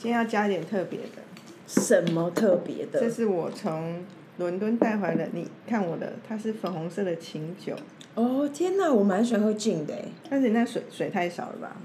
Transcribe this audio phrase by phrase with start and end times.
[0.00, 1.20] 今天要加点特别的，
[1.66, 2.98] 什么特别的？
[2.98, 4.02] 这是我从
[4.38, 5.28] 伦敦带回来的。
[5.34, 7.76] 你看我的，它是粉红色的琴酒。
[8.14, 10.04] 哦天哪，我蛮喜欢喝劲的哎。
[10.30, 11.76] 但是你那水水太少了吧？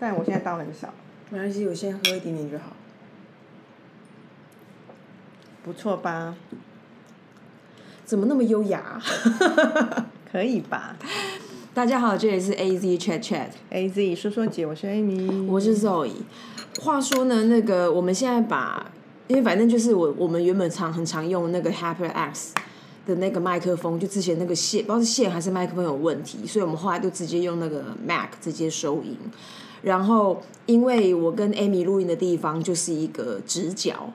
[0.00, 0.92] 但我现在倒很少。
[1.30, 2.72] 没关系，我先喝一点点就好。
[5.62, 6.34] 不错吧？
[8.04, 9.00] 怎么那么优雅？
[10.32, 10.96] 可以吧？
[11.74, 13.48] 大家好，这里是 A Z Chat Chat。
[13.70, 16.12] A Z 说说姐，我是 Amy，我是 Zoe。
[16.80, 18.86] 话说呢，那个我们现在把，
[19.26, 22.54] 因为反正就是我我们原本常很常用那个 Hyper X
[23.04, 29.18] 的那个麦克风，就之前那个线，不知道是线还是麦克风有问题，所以我们后来就直接用那个 Mac 直接收音。
[29.82, 34.12] 然后因为我跟 Amy 录音的地方就是一个直角，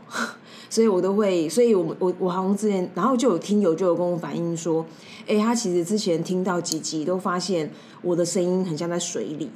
[0.70, 4.85] 所以我都会，所以我们我我好像之前，然后就有听友就有跟我反映说。
[5.27, 7.70] 哎，他其实之前听到几集都发现
[8.02, 9.48] 我的声音很像在水里，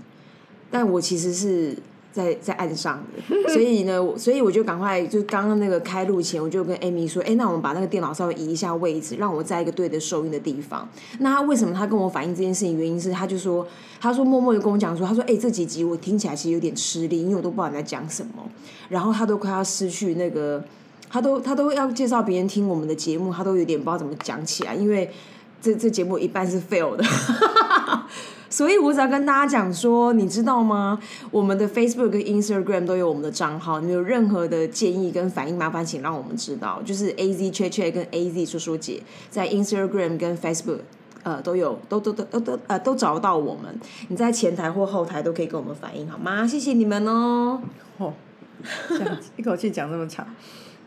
[0.70, 1.76] 但我其实是
[2.12, 10.88] 在在岸上的， 所以呢，所以我就赶快就刚刚那个开录前，我就跟 Amy 说，哎，那我们把那个电脑稍微移一下位置，让我在一个对的收音的地方。
[11.18, 12.78] 那他为什么他跟我反映这件事情？
[12.78, 13.66] 原因是他就说，
[14.00, 18.48] 他说默默的跟我讲说，他说，哎，这几集我听起来其实有点吃力，因为我都不知道你在讲什么，
[18.90, 20.64] 然后他都快要失去那个，
[21.14, 25.10] 他都他都要介绍别人听我们的节目，他都有点不知道怎么讲起来，因为。
[25.62, 27.02] 这这节目一半是 fail 的，
[28.52, 31.00] 所以我只要跟大家讲说，你知道吗？
[31.32, 36.82] 我们的 Facebook 跟 Instagram 都有我们的账号，你有任何的建议跟反应，麻烦请让我们知道。
[36.84, 40.80] 就是 A Z 切切跟 A Z 说说姐在 Instagram 跟 Facebook
[41.24, 43.80] 呃都有，都都都都都呃都找到我们。
[44.10, 46.46] 你在前台或后台都可以跟我们反映，好吗？
[46.46, 47.62] 谢谢你们哦。
[48.00, 48.14] 哦，
[48.90, 50.28] 这样一口气讲这么长。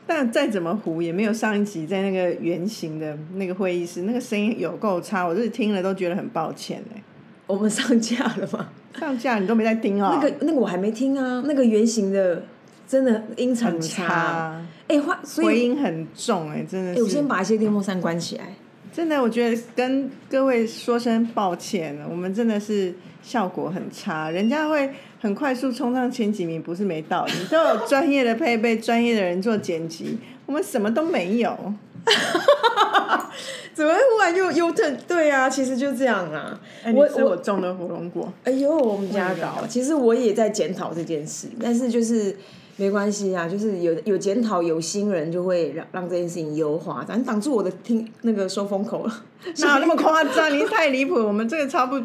[0.06, 7.02] 但再怎么糊也没有上一集在那个圆形的那个会议室，那个声音有够差，我是听了都觉得很抱歉哎。
[7.46, 8.68] 我们上架了吗？
[8.98, 10.10] 上架你都没在听哦。
[10.14, 12.42] 那个那个我还没听啊，那个圆形的
[12.86, 14.64] 真的音很差。
[14.88, 16.92] 哎，话回音很重哎，真的。
[16.92, 18.54] 哎，我先把一些电风扇关起来。
[18.92, 24.88] 真的，我觉得跟各位说声抱歉，我们真的是效果很差，人家会。
[25.26, 30.16] 很快速冲上前几名不是没道理，都有专业的配备、专业的人做剪辑，
[30.46, 31.74] 我们什么都没有。
[33.74, 34.88] 怎么忽然又又特？
[35.08, 36.58] 对啊，其实就这样啊。
[36.94, 38.32] 我我种的火龙果。
[38.44, 42.36] 哎呦，我们家搞，其实我也在检讨这件事，但是就是
[42.76, 49.24] 没关系啊，就是有有检讨，有新人就会让让这件事情优化，咱挡住我的听那个收风口了。
[49.58, 50.56] 哪有那么夸张？
[50.56, 52.00] 你太离谱，我们这个差不。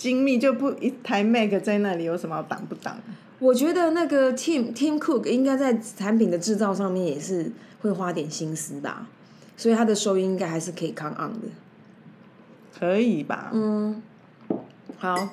[0.00, 2.96] 精密就不一台 Mac 在那里有什么挡不挡？
[3.38, 7.52] 我觉得那个 Tim Tim Cook 应该在产品的制造上面也是
[7.82, 8.90] 会花点心思的，
[9.58, 11.48] 所以它的收音应该还是可以 come on 的，
[12.78, 13.50] 可以吧？
[13.52, 14.00] 嗯，
[14.96, 15.28] 好，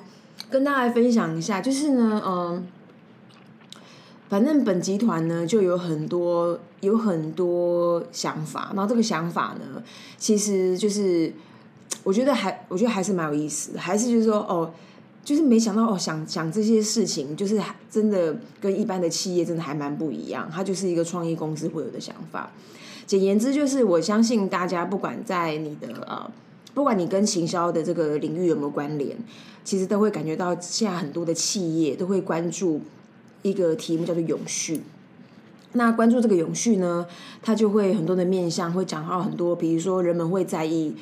[0.50, 2.66] 跟大家分享一下，就是呢，嗯，
[4.28, 9.82] 反正本集团呢就有很多有很多想法，然后这个想法呢，
[10.18, 11.32] 其实就是。
[12.04, 14.72] 我觉得还，我觉得还是蛮有意思的，还是就是说，哦，
[15.24, 17.60] 就是没想到哦，想想这些事情，就是
[17.90, 20.48] 真的跟一般的企业真的还蛮不一样。
[20.50, 22.50] 它就是一个创意公司会有的想法。
[23.06, 26.30] 简言之，就是我相信大家不管在你的呃，
[26.72, 29.16] 不管你跟行销的这个领域有没有关联，
[29.64, 32.80] 其实都会感觉到现在很多的企业都会关注
[33.42, 34.80] 一个题目叫做永续。
[35.72, 37.06] 那关注这个永续呢，
[37.42, 40.94] 它就会很多的面向会讲到很多，比如说人们会在意。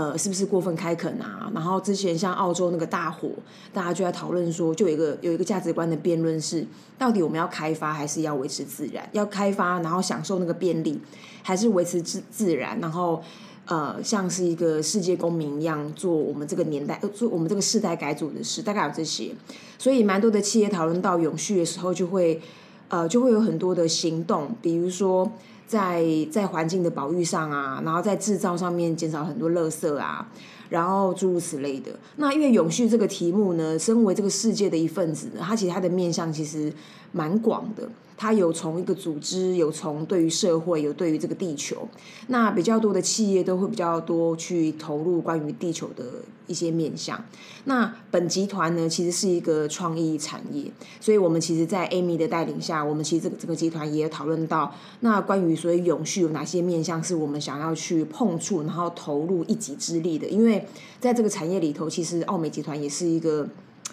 [0.00, 1.50] 呃，是不是过分开垦啊？
[1.54, 3.28] 然后之前像澳洲那个大火，
[3.70, 6.66] 大家就在讨论说，就有一个有一个价值观的辩论是，
[6.96, 9.06] 到底我们要开发还是要维持自然？
[9.12, 10.98] 要开发然后享受那个便利，
[11.42, 12.80] 还是维持自自然？
[12.80, 13.22] 然后
[13.66, 19.34] 呃，像是一个世界公民一样做我们这个年代做我们这个世代改组的事，大概有这些。
[19.76, 22.40] 所以蛮多的企业讨论到永续的时候，就会
[22.88, 25.30] 呃就会有很多的行动，比如说。
[25.70, 30.26] 在在环境的保育上啊，然后在制造上面减少很多垃圾啊，
[30.68, 31.92] 然后诸如此类的。
[32.16, 36.72] 那因为永续这个题目呢，身为这个世界的一份子，它其实它的面向其实
[37.12, 37.88] 蛮广的。
[38.20, 41.88] 它有从一个组织，有从对于社会，有对于这个地球。
[42.26, 46.04] 那比较多的企业都会比较多去投入关于地球的
[46.46, 47.24] 一些面向。
[47.64, 50.70] 那本集团呢，其实是一个创意产业，
[51.00, 60.28] 所以我们其实，在 Amy 的带领下，我们其实这个这个集团也讨论到，那关于所谓永续有哪些面向是我们想要去碰触，然后投入一己之力的。
[60.28, 60.66] 因为
[61.00, 63.48] 在这个产业里头，其实奥美集团也是一个。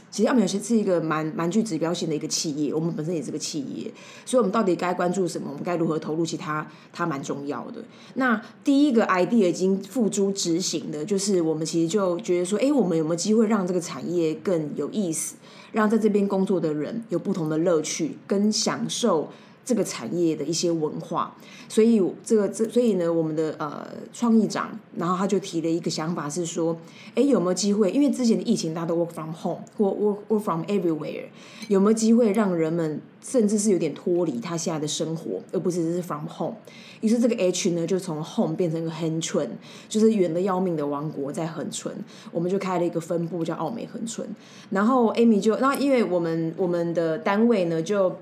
[0.10, 3.92] 其实奥美是是一个蛮蛮具指标性的一个企业，我们本身也是个企业，
[4.26, 5.48] 所以我们到底该关注什么？
[5.50, 6.26] 我们该如何投入？
[6.26, 7.84] 其他它蛮重要的。
[8.16, 15.36] 那第一个 idea 已经付诸执行的，就是我们其实就觉得说，哎，我们有没有机会让这个产业更有意思，
[15.72, 19.30] 让在这边工作的人有不同的乐趣，跟享受
[19.68, 21.36] 这个产业的一些文化，
[21.68, 26.78] 所以这个这所以呢，我们的呃创意长，然后他就提了一个想法是说，
[27.16, 27.92] 哎，有没有机会？
[27.92, 31.26] 因为之前的疫情大家都 work from home 或 work work from everywhere，
[31.68, 36.56] 有没有机会让人们甚至是有点脱离他现在的生活，而不是只是 from home？
[37.02, 39.50] 于是这个 H 呢，就从 home 变成一个恒春，
[39.90, 41.94] 就是远的要命的王国在恒春，
[42.32, 44.26] 我们就开了一个分部叫奥美恒春，
[44.70, 48.16] 然后 Amy 就那因为我们我们的单位呢就。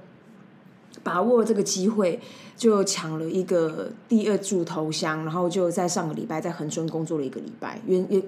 [1.06, 2.20] 把握这个机会，
[2.58, 8.20] 就抢了一个第二柱头香，然后就在上个礼拜在恒春工作了一个礼拜，原原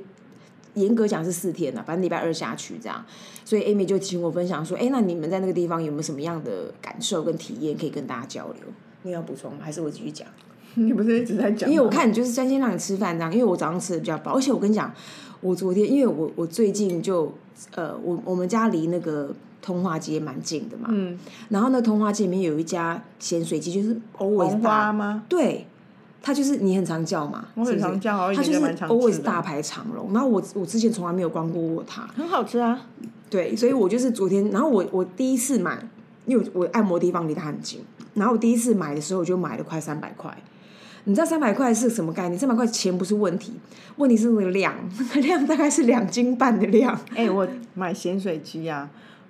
[0.75, 3.03] 严格讲是四天了，反正礼拜二下去这样。
[3.43, 8.61] 所以 Amy 就请我分享说：“哎，那你们在那个地方有没有什么样的感受跟体验可以跟大家交流？
[9.01, 9.57] 你要补充吗？
[9.59, 10.27] 还是我继续讲？
[10.75, 11.67] 你不是一直在讲？
[11.67, 14.93] 因为我看你就是专心让你吃饭这样，因为我早上吃的比较饱，而且我跟你讲，
[15.41, 17.33] 我昨天因为我我最近就
[17.73, 19.33] 呃，我我们家离那个。
[19.61, 21.17] 通化街蛮近的嘛，嗯，
[21.49, 25.23] 然后呢通化街里面有一家咸水鸡，就是 always 大吗？
[25.27, 25.67] 对，
[26.21, 30.13] 它就是你很常叫嘛，我很常叫，它就是 always 大排长龙。
[30.13, 32.79] 然后我我之前从来没有光顾过它，很好吃啊。
[33.29, 35.77] 对，所以我就是昨天，然后我我第一次买，
[36.25, 37.81] 因为我按摩地方离它很近，
[38.13, 40.35] 然后我第一次买的时候我就买了快三百块。
[41.03, 42.37] 你知道三百块是什么概念？
[42.37, 43.53] 三百块钱不是问题，
[43.95, 46.97] 问题是那个量，那 个量大概是两斤半的量。
[47.15, 48.89] 哎，我买咸水鸡啊。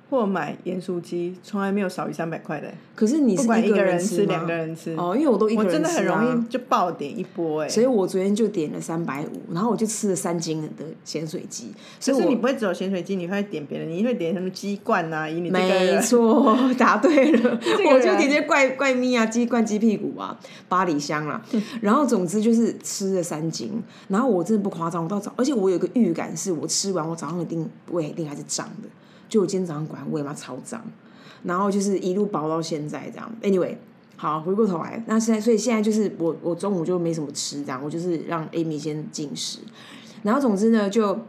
[0.10, 2.68] 或买盐酥鸡，从来没有少于三百块的。
[2.96, 5.80] 可是你是一个人吃，两个人吃哦，因为我都一个人吃啊。
[5.80, 7.70] 我真的很容易就爆点一波哎。
[7.70, 11.72] 所以我昨天就点了三百五，然后我就吃了三斤的咸水鸡。
[12.00, 15.30] 所以你不会只有咸水鸡，你会点别的，你会点什么鸡冠啊？
[15.30, 17.60] 以你没错，答对了，
[17.92, 20.40] 我就点些怪怪咪啊，鸡冠、鸡屁股啊，
[20.70, 21.44] 巴里香啊。
[21.82, 23.72] 然后总之就是吃了三斤，
[24.08, 28.90] 然后我真的不夸张，我到早，而且我有个预感，是我吃完我早上一定胃一定还是胀的。
[29.30, 30.82] 就我今天早上管胃嘛超脏，
[31.44, 33.32] 然后就是一路饱到现在这样。
[33.42, 33.76] Anyway，
[34.16, 39.60] 好回过头来，那现在所以现在就是我我中午就没什么吃这样，我就是让 Amy 先进食，
[40.24, 41.20] 然后总之呢就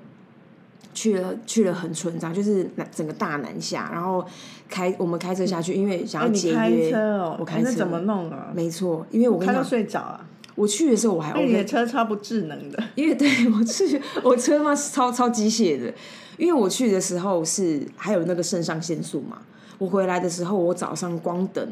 [0.94, 4.24] 去了去了很村这样，就是南整个大南下，然后
[4.68, 6.92] 开我们开车下去，因为想要节约。
[7.38, 8.50] 我开车怎么弄啊？
[8.54, 10.24] 没错，因为我开到睡着啊。
[10.54, 11.46] 我去的时候我还 OK。
[11.46, 12.82] 你的车超不智能的。
[12.96, 15.92] 因为对我去我车嘛超超机械的。
[16.38, 19.42] 因为我去的时候是还有那个肾上腺素嘛，
[19.76, 21.68] 我回来的时候我早上光等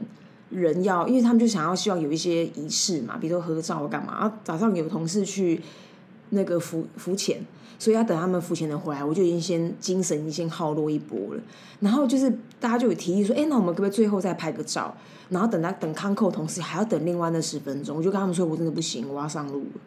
[0.50, 4.18] 人要，因为他们就想要希望有一些仪式嘛，比如说合照干嘛。
[4.20, 5.60] 然后早上有同事去
[6.30, 7.40] 那个浮浮潜，
[7.78, 11.40] 所以要等他们浮潜的回来，我就已经先精神已经耗落一波了。
[11.80, 14.94] 然后就是大家就有提议说，哎，那我们可不可以最后再拍个照？
[15.28, 19.80] 然后等他等康扣同事还要等另外那十分钟，我就跟他们说，我真的不行，我要上路了。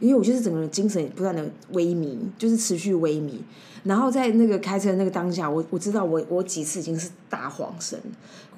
[0.00, 3.32] 因为我就是整个人精神不断的萎靡，就是持续萎靡。
[3.84, 7.96] 然后在那个开车那个当下，我我知道我我几次已经是大晃神，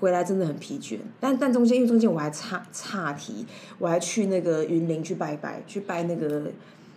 [0.00, 0.96] 回来真的很疲倦。
[1.20, 3.44] 但但中间因为中间我还差差题，
[3.78, 6.44] 我还去那个云林去拜拜，去拜那个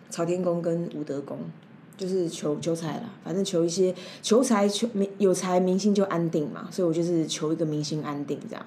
[0.09, 1.39] 朝天宫跟武德宫，
[1.97, 3.09] 就是求求财了。
[3.25, 8.65] 反正求一些求财求明有财明星就安定嘛，所以我就是求一个明星安定这样。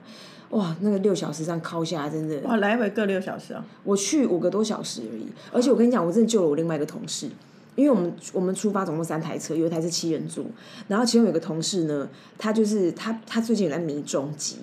[0.50, 3.64] 哇，那个六小时这样靠下来，真的哇，来回各六小时啊！
[3.82, 7.28] 我去五个多小时而已，而且我跟你讲，我真的救了我另外一个同事，
[7.74, 10.44] 因为我们我们出发总共三台车，有一台是七人座，
[10.86, 12.08] 然后其中有个同事呢，
[12.38, 14.58] 他就是他他最近有在迷中级。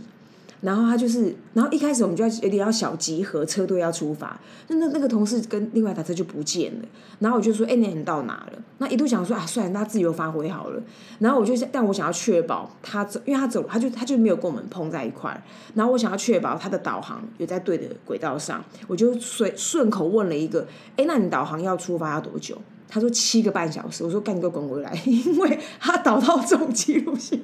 [0.62, 6.88] 然后他就是，然后一开始我们就要有点要小集合，车队要出发，那那那个同事跟另外一台车就不见了。
[7.20, 10.82] 然后我就说：“哎，你你到哪了？”那一度想说：“啊，算了，他自由发挥好了。”
[11.20, 15.42] 然后我就但我想要确保他走，因为他走，他就他就没有跟我们碰在一块儿。
[15.74, 22.56] 然后我想要确保他的导航有在对的轨道上，我就随顺口问了一个：“哎，那你导航要出发要多久？”
[22.88, 27.40] 他说：“七个半小时。”我说：“赶紧给我滚回来！”因为他导到重机路线。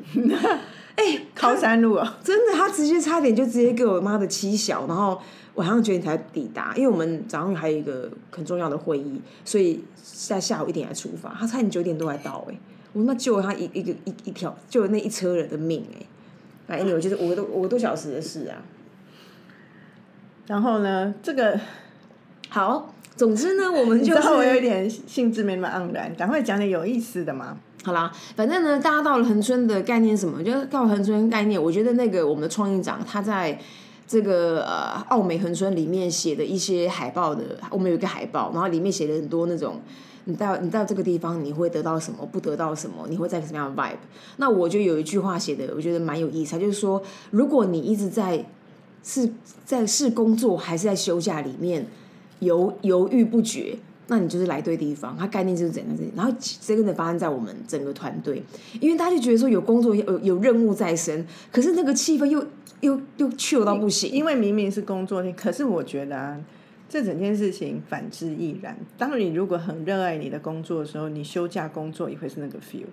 [0.97, 2.17] 哎， 靠山路啊！
[2.21, 5.21] 真的，他直接差点就直接给我妈的七小，然后
[5.53, 9.83] 晚上九点才抵达，因为我们早上还有一个很重要的会议，所以
[10.27, 11.29] 在下午一点才出发。
[11.39, 12.59] 他差点九点多才到，哎，
[12.93, 16.05] 我他妈救了他一一个一一条，救了那一车人的命，哎，
[16.67, 18.57] 反正我觉得五个多五个多小时的事啊。
[20.47, 21.59] 然后呢，这个
[22.49, 27.57] 好，总之呢，我们就是我有一点兴致没那么盎然，赶快讲点有意思的嘛。
[27.87, 31.61] 好啦，反正呢，大家到了恒春的概念什么，就是到恒春概念。
[31.61, 33.57] 我觉得那个我们的创意长他在
[34.05, 39.79] 这个呃奥美恒春里面写的一些海报的，我们有一个海报，然后里面写了很多那种，
[40.25, 43.95] 你到你到这个地方你会得到什么，不得到什么，你会在什么样的 vibe。
[44.35, 47.01] 那我就有一句话写的，我觉得蛮有意思，就是说，
[47.31, 48.45] 如果你一直在
[49.01, 49.31] 是
[49.63, 51.87] 在是工作还是在休假里面
[52.39, 53.77] 犹犹豫不决。
[54.07, 58.41] 那你就是来对地方，它概念就是怎样怎样，然后真的发生在我们整个团队，
[58.79, 62.45] 因为大家就觉得说有工作有有任务在身，可是那个气氛又
[62.81, 66.39] 又又去到不行，因为明明是工作天，可是我觉得啊，
[66.87, 68.77] 这整件事情反之亦然。
[68.97, 72.85] 当你如果很热爱你的工作的时候，你休假工作也会是那个 feel。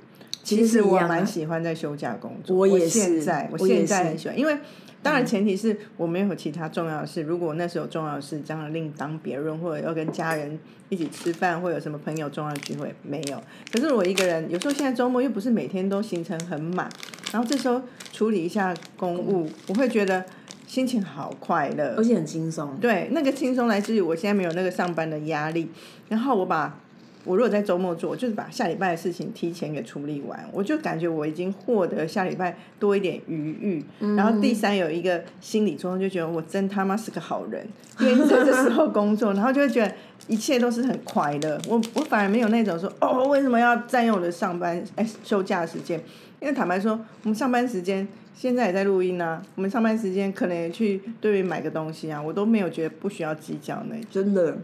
[0.45, 4.57] 其其实我蛮喜欢在休假工作，我也是现在我现在很喜欢，因为
[5.03, 7.23] 当然前提是我没有其他重要的事。
[7.23, 10.59] 如果那时候有重要的事，当然另当别论，或者要跟家人
[10.91, 13.43] 一起吃饭，或有什么朋友重要的聚会，没有。
[13.73, 16.89] 可是我一个人，有时候现在周末又不是每天都行程很满，
[17.33, 17.81] 然后这时候
[18.13, 20.25] 处理一下公务，我会觉得
[20.67, 22.05] 心情好快乐而。
[22.05, 22.77] 且很轻松。
[22.81, 25.71] 对，那个轻松来自于我现在没有那个上班的压力，
[26.09, 26.81] 然后我把
[27.25, 33.85] 我如果在周末做，我就是把下礼拜的事情提前给处理完，我就感觉我已经获得下礼拜多一点余裕。
[34.15, 37.67] 然后第三有一个心理作用，就觉得我真他妈是个好人，
[37.99, 39.93] 因为在这时候工作，然后就会觉得
[40.29, 41.59] 一切都是很快乐。
[41.69, 45.99] 我我反而没有那种说哦，为什么要占用我的上班哎休假时间？
[46.41, 53.97] 因为坦白说，我们上班时间现在也在录音啊，我们上班时间可能也去对面买个东西啊，我都没有觉得不需要计较那。
[54.11, 54.59] 真的。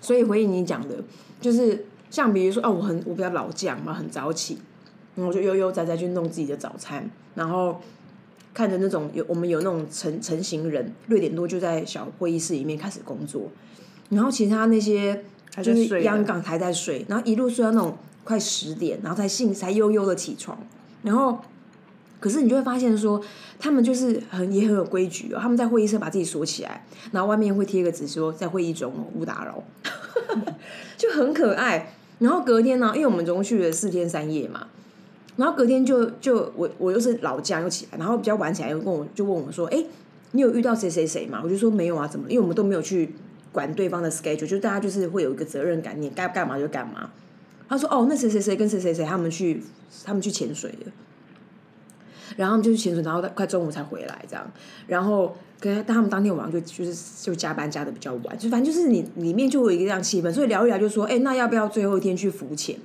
[0.00, 0.96] 所以回应你讲的，
[1.44, 4.56] 就是像比如说，哦，我很我比较老将嘛，很早起，
[5.14, 7.78] 然后我就悠悠哉哉去弄自己的早餐，然后
[8.54, 13.50] 看着那种有我们有那种成成型人，六点多就在小会议室里面开始工作，
[14.08, 15.22] 然后其他那些
[15.62, 20.58] 就是央港还在睡，然后一路睡到那种快十点，然后才醒才悠悠的起床，
[21.02, 21.38] 然后。
[22.20, 23.20] 可是你就会发现说，
[23.58, 25.38] 他们就是很也很有规矩哦。
[25.38, 26.82] 他们在会议室把自己锁起来，
[27.12, 29.62] 然后外面会贴个纸说在会议中哦，勿打扰，
[30.96, 31.92] 就很可爱。
[32.20, 34.68] 然后隔天呢，因为我们总共去了四天三夜嘛，
[35.36, 39.84] 然后隔天就就我我又是老将又起来，然后比较晚起来又跟我就问我说，哎，
[40.30, 41.40] 你有遇到谁谁谁吗？
[41.42, 42.26] 我就说没有啊，怎么？
[42.30, 43.14] 因为我们都没有去
[43.52, 47.10] 管对方的 schedule，就大家就是会有一个责任感，你该干嘛就干嘛。
[47.68, 49.62] 他说哦，那谁谁谁跟谁谁谁他们去
[50.04, 50.92] 他们去潜水了。
[52.36, 54.50] 然后就去潜水，然后快中午才回来这样。
[54.86, 62.76] 然后跟他们当天晚上就就是就加班加的比较晚，就反正就是你里面就有一个这样气氛，所以聊一聊就说，哎，那要不要最后一天去浮潜？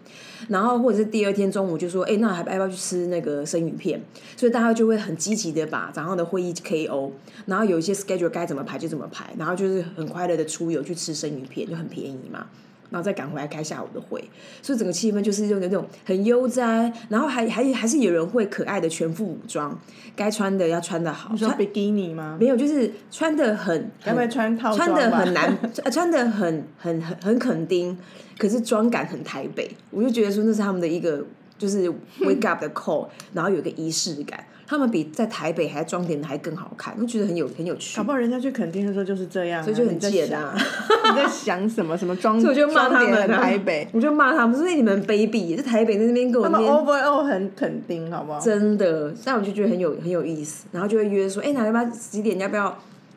[0.48, 4.02] 然后或者是第二天中午就说，哎，那还要不要去吃那个生鱼片？
[4.38, 7.12] 所以大家就会很积极的把早上的会议 KO，
[7.46, 12.48] 然后有一些 schedule 该怎么排就怎么排，然后就是很快乐的出游去吃生鱼片，就很便宜嘛。
[12.90, 14.24] 然后再赶回来开下午的会，
[14.62, 19.78] 所以整个气氛就是用那种很悠哉，然后还还还是有人会可爱的全副武装，
[20.16, 22.38] 该穿的要穿的好，你说穿比基尼吗？
[22.40, 27.98] 没有就是穿的很要不要穿套穿的很难， 呃穿的很很很很肯定，
[28.38, 31.24] 可是妆感很台北，我就觉得说那是他们的一个
[31.58, 31.88] 就是
[32.22, 38.04] wake up 的 call，然后有一个仪式感，他们比在台北还装点的还更好看，我觉得很有很有趣搞。
[38.04, 40.54] 不好人家去垦丁的时候就是这样啊、所以就很贱啊！
[41.10, 41.98] 你在想什么？
[41.98, 42.38] 什么装？
[42.42, 48.40] 所以我就骂他们啊台北， 我就骂他们，说你们卑鄙，在台北在那边跟我他们那边 overall 很肯定，好不好？
[48.40, 52.38] 真的，但我就觉得很有很有意思，然后就会约说，哎、那要不要几点？
[52.38, 52.70] 要不要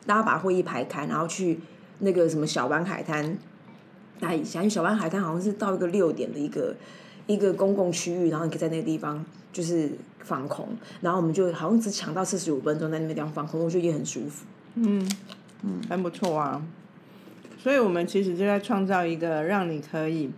[0.07, 1.59] 大家把会议排开，然后去
[1.99, 3.37] 那个什么小湾海滩
[4.19, 4.59] 待一下？
[4.61, 6.75] 因为小湾海滩好像是到一个六点的一个
[7.27, 10.67] 一个公共区域，然后你可以在那个地方就是放空，
[11.01, 14.45] 然后我们就好像只抢到四十五分钟在那个地方放空，我觉得也很舒服。
[14.75, 15.09] 嗯
[15.63, 16.61] 嗯很不错啊。
[17.57, 20.29] 所以我们其实就在创造一个让你可以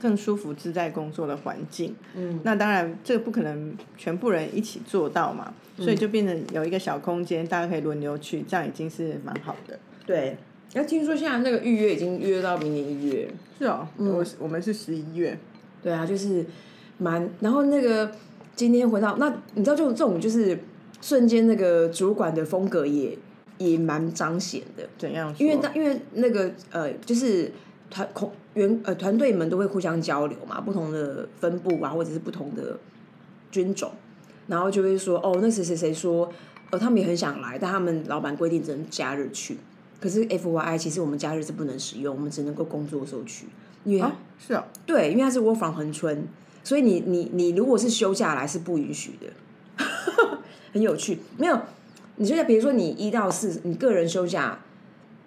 [0.00, 1.94] 更舒服自在工作的环境。
[2.14, 9.78] 嗯，那当然这个不可能全部人一起做到嘛，所以就变成有一个小空间，大家可以轮流去，这样已经是蛮好的。
[10.06, 10.38] 对，
[10.72, 13.28] 要听说现在那个预约已经约到明年一月。
[13.58, 15.38] 是哦，我我们是十一月，
[15.82, 16.44] 对啊，就是
[16.98, 18.10] 蛮，然后那个
[18.54, 20.58] 今天回到那，你知道这种这种就是
[21.00, 23.16] 瞬间那个主管的风格也
[23.58, 25.34] 也蛮彰显的，怎样？
[25.38, 27.50] 因为他因为那个呃就是
[27.88, 32.78] 团空员呃团队们都会互相交流嘛，不同的分部啊或者是不同的
[33.50, 33.90] 军种，
[34.46, 36.30] 然后就会说哦那谁谁谁说
[36.70, 39.56] 呃他们也很想来，但他们老板规定只能假日去。
[40.00, 43.46] 可是 F Y I 其实我们假日是不能使用，我们只能够工作的时候去，
[43.84, 46.24] 因为啊，是啊，对，因为它是 work from 恒春，
[46.62, 49.84] 所以你你你如果是休假来是不允许的，
[50.72, 51.18] 很有趣。
[51.38, 51.60] 没有，
[52.16, 54.58] 你就像，比如说你一到四，你个人休假，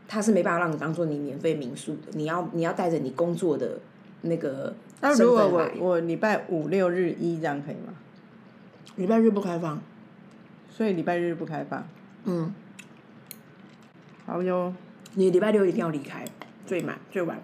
[0.08, 3.80] 他是没办法让你当做你免费民宿的，你要你要带着你工作的
[4.22, 5.72] 那个那如果我。
[5.80, 7.94] 我礼拜五六日一这样可以吗？
[8.96, 9.82] 礼拜日不开放，
[10.70, 11.84] 所以礼拜日不开放。
[12.26, 12.54] 嗯，
[14.28, 14.74] 好哟，
[15.16, 16.24] 你礼拜六一定要离开，
[16.68, 17.42] 最晚最晚。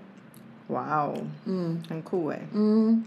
[0.69, 1.13] 哇哦，
[1.45, 2.47] 嗯很酷哎。
[2.53, 3.03] 嗯，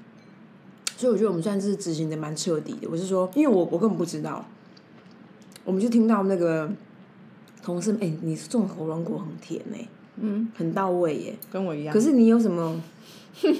[0.97, 2.89] 所以我觉得我们算是执行的蛮彻底的。
[2.91, 4.45] 我是说，因为我我根本不知道，
[5.65, 6.71] 我们就听到那个
[7.63, 11.35] 同事，哎、你这种火龙果很甜哎、嗯，很到位耶。
[11.51, 11.93] 跟我一样。
[11.93, 12.81] 可是你有什么？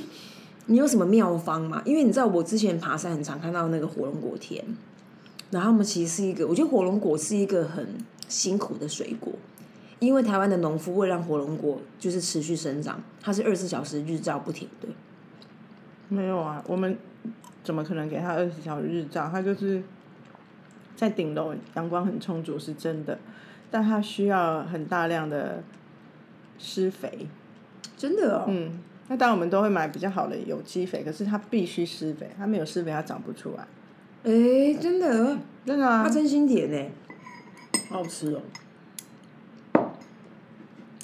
[0.67, 1.83] 你有什么妙方吗？
[1.85, 4.63] 因为你知道我之前爬山很常看到那个火龙果田，
[5.51, 7.87] 然后他们其实是一个，我觉得火龙果是一个很
[8.29, 9.33] 辛苦的水果，
[10.03, 14.89] 因为台湾的农夫为了让火龙果就是持续生长，它是二十四小时日照不停的。
[16.09, 16.99] 没有啊，我们
[17.63, 19.31] 怎么可能给它二十小时日照？
[19.33, 19.81] 它就是
[20.97, 23.17] 在顶楼，阳光很充足是真的，
[23.71, 25.63] 但它需要很大量的
[26.59, 27.29] 施肥。
[27.97, 33.65] 真的哦，嗯，那当然我们都会买比较好的有机肥，可是它必须施肥，它没有施肥它长不出来。
[34.25, 36.91] 哎，真的，真的啊，它真心甜呢，
[37.89, 38.43] 好好吃哦。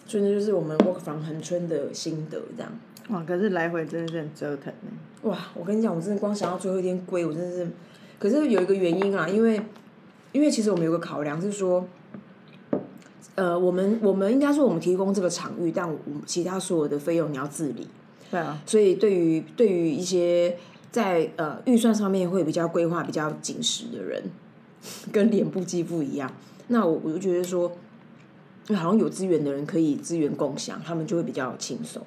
[0.09, 2.73] 所以这就是我们 work from 恒春的心得，这样。
[3.11, 4.91] 哇，可是来回真的是很折腾呢。
[5.23, 7.69] 哇，我跟你讲，我真的光想到最后一天归，我真的是，
[8.19, 9.61] 可是有一个原因啊，因为，
[10.33, 11.87] 因为其实我们有个考量是说，
[13.35, 17.87] 呃，我们我们应该说我们提供这个场域，但我们其他所有的费用你要自理，
[18.31, 20.57] 对啊，所以对于对于一些
[20.91, 24.23] 在呃预算上面会比较规划比较紧实的人，
[25.13, 26.33] 跟脸部肌肤一样，
[26.69, 27.73] 那我我就觉得说，
[28.77, 32.03] 好像有资源的人可以资源共享，他们就会比较轻松。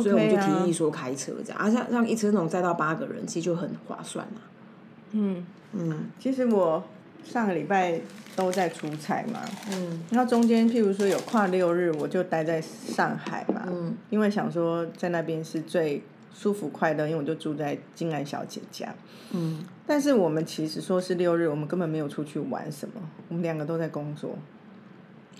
[0.00, 4.40] 所以我们就提议说开车这样，啊，像让一车那种载到八个人，其实就很划算啊。
[5.10, 6.06] 嗯，嗯。
[6.18, 6.82] 其实我
[7.22, 8.00] 上个礼拜
[8.34, 9.40] 都在出差嘛，
[9.70, 10.02] 嗯。
[10.10, 13.94] 然后中间譬如说有跨六日，我就待在上海嘛，嗯。
[14.08, 16.02] 因为想说在那边是最
[16.34, 18.94] 舒服快乐，因为我就住在金安小姐家。
[19.32, 22.94] 嗯，但是我们其实说是六日，我们根本没有出去玩什么，
[23.28, 24.38] 我们两个都在工作。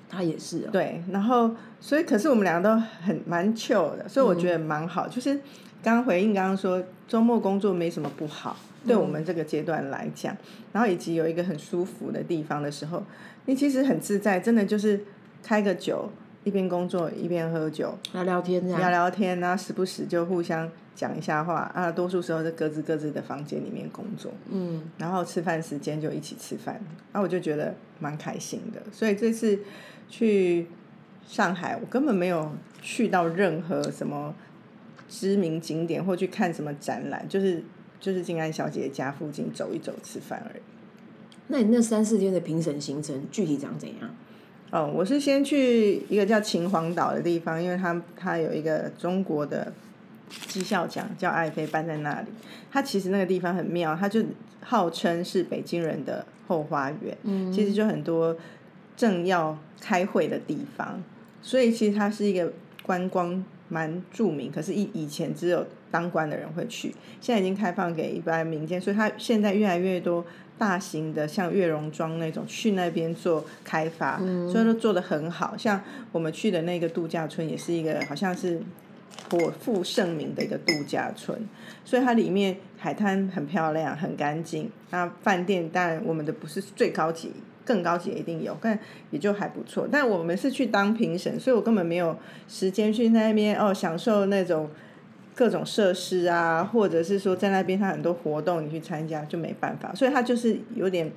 [0.09, 0.71] 他也是啊。
[0.73, 5.09] 对，然后所以可是我们两个都很蛮 chill 的，所以我觉得蛮好。
[5.09, 5.35] 就是
[5.83, 8.57] 刚刚回应刚刚说周末工作没什么不好，
[8.87, 10.37] 对我们这个阶段来讲，
[10.73, 13.03] 然后以及有一个很舒服的地方的时候，
[13.47, 15.05] 你其实很自在，真的就是
[15.43, 16.11] 开个酒，
[16.45, 18.79] 一边工作一边喝酒，聊聊天这样。
[18.79, 24.33] 聊聊天，然后时不时就互相讲一下话啊，多数时候在各自各自的房间里面工作。
[24.51, 26.81] 嗯然后吃饭时间就一起吃饭，
[27.13, 28.81] 那我就觉得蛮开心的。
[28.93, 29.59] 所以这次
[30.09, 30.67] 去
[31.27, 34.35] 上海，我根本没有去到任何什么
[35.09, 37.65] 知名景点或去看什么展览，就是
[37.99, 40.63] 就是静安小姐家附近走一走吃饭而已。
[41.49, 44.15] 那你那三四天的评审行程具体长怎样？
[44.71, 49.71] 哦，我是先去一个叫秦皇岛的地方，因为它它有一个中国的
[50.47, 52.29] 绩效奖叫爱妃办在那里。
[52.71, 54.23] 它其实那个地方很妙，它就
[54.61, 57.53] 号称是北京人的后花园，嗯。
[57.53, 58.37] 其实就很多
[58.97, 61.03] 政要开会的地方，
[61.41, 70.25] 所以其实它是一个观光蛮著名，可是以以前只有当官的人会去，现在已经开放给一般民间，所以它现在越来越多
[70.59, 74.19] 大型的像月榕庄那种去那边做开发，
[74.51, 75.57] 所以都做得很好。
[75.57, 78.61] 像我们去的那个度假村也是一个好像是
[79.29, 81.39] 颇负盛名的一个度假村，
[81.85, 84.71] 所以它里面海滩很漂亮，很干净。
[84.91, 87.33] 那饭店当然我们的不是最高级，
[87.65, 88.79] 更高级一定有，但
[89.11, 89.89] 也就还不错。
[89.91, 94.69] 但我们是去当评审，所以我根本没有时间去那边哦享受那种
[95.35, 101.11] 各种设施啊，或者是说在那边它很多活动你去参加就没办法，所以它就是有点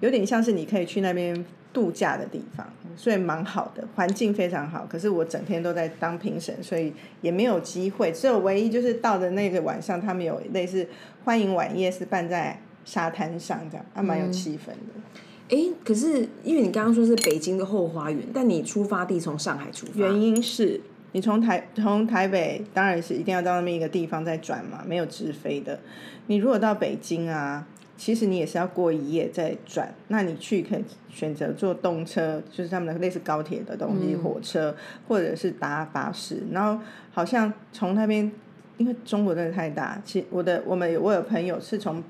[0.00, 4.86] 有点像是你可以去那边度假的地方，所以蛮好的，环境非常好。
[4.90, 8.10] 可是我整天都在当评审，所以也没有机会。
[8.10, 10.86] 只有唯一就是到的那个晚上，他们有类似
[11.24, 15.56] 欢迎晚宴是办在沙滩上这样，还、蛮有气氛的。
[15.56, 20.80] 哎，可是因为你刚刚说是北京的后花园，但你出发地从上海出发，原因是
[21.12, 25.78] 你从台从台北当然是一定要到那么一个地方再转嘛，没有直飞的。
[26.26, 27.66] 你如果到北京啊，
[28.00, 29.92] 其实你也是要过一夜再转。
[30.08, 34.74] 那你去可以选择坐动车，就是他们的类似高铁的东西，火车
[35.06, 36.42] 或者是搭巴士。
[36.50, 36.82] 然后
[37.12, 38.32] 好像从那边，
[38.78, 42.02] 因为中国真的太大，其实我的我们我有朋友是从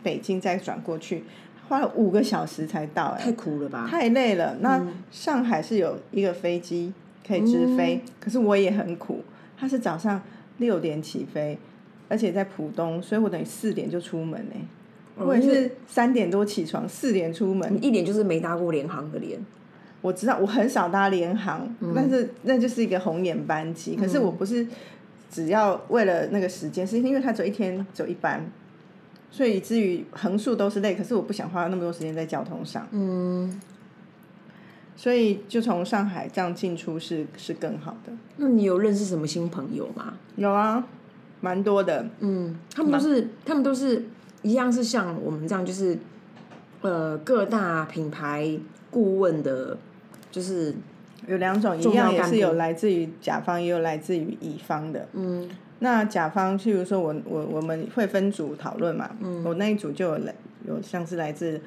[0.00, 1.24] 北京再转过去，
[1.68, 3.88] 花了五个小时才到、哎，太苦了吧？
[3.90, 4.56] 太累了。
[4.60, 6.92] 那上海是有一个飞机
[7.26, 9.24] 可以直飞，可是我也很苦。
[9.58, 10.22] 它是早上
[10.58, 11.58] 六点起飞，
[12.08, 14.54] 而且在浦东，所以我等于四点就出门呢、
[15.16, 17.74] 我也是三点多起床，四点出门。
[17.74, 19.38] 你一点就是没搭过联航的脸。
[20.00, 23.94] 我知道我很少搭联航，但是那就是一个红眼班机。
[23.94, 24.66] 可是我不是
[25.30, 28.44] 只要为了那个时间，是因为它只有一天走一班，
[29.30, 30.94] 所以以至于横竖都是累。
[30.96, 32.84] 可是我不想花那么多时间在交通上。
[32.90, 33.60] 嗯，
[34.96, 38.12] 所以就从上海这样进出是是更好的。
[38.38, 40.14] 那你有认识什么新朋友吗？
[40.34, 40.84] 有啊，
[41.40, 42.04] 蛮多的。
[42.18, 44.04] 嗯，他们都是他们都是
[44.42, 45.96] 一样是像我们这样，就是
[46.80, 48.58] 呃各大品牌
[48.90, 49.78] 顾问的，
[50.30, 50.74] 就是
[51.26, 55.08] 有两种，一样也是有来自于甲方，也有来自于乙方的。
[55.12, 55.48] 嗯。
[55.78, 59.42] 那甲方，譬如说我我我们会分组讨论嘛，嗯。
[59.44, 60.34] 我那一组就有来
[60.66, 61.60] 有像是来自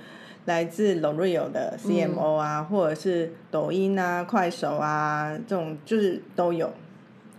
[0.46, 2.66] 来自 L'Oreal 的 CMO 啊，嗯。
[2.66, 6.74] 或者是抖音啊、快手啊这种，就是都有，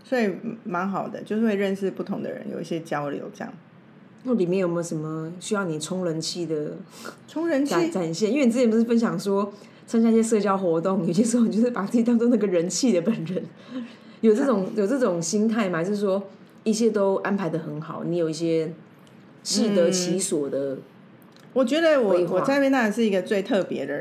[0.02, 3.52] 所以蛮好的，就是会认识不同的人，有一些交流这样。
[4.28, 6.72] 那里面有没有什么需要你充人气的
[7.28, 8.30] 充人气，展展现？
[8.30, 9.52] 因为你之前不是分享说
[9.86, 13.42] 参加一些社交活动，有些时候你就是把自己当做那个人气的本人，
[14.20, 15.82] 有这种有这种心态吗？
[15.82, 16.22] 就是说
[16.64, 18.72] 一切都安排的很好，你有一些
[19.44, 20.76] 适得其所的？
[21.52, 23.94] 我觉得我我在那边当然是一个最特别的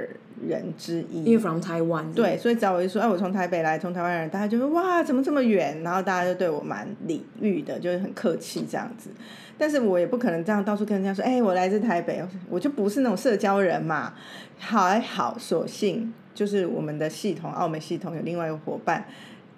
[0.46, 5.82] 人之一，因为 from Taiwan，对，所以只要我一说，哎，我从台北来，从台湾人，大家就会哇，怎么这么远？
[5.82, 9.10] 然后大家就对我蛮礼遇的，就是很客气这样子。
[9.58, 14.14] 但是我也不可能这样到处跟人家说，哎，我来自台北，我就不是那种社交人嘛。
[14.58, 19.06] 还好，所幸就是我们的系统，澳门系统有另外一个伙伴